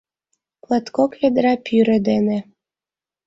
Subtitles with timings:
[0.69, 2.39] Латкок ведра пӱрӧ дене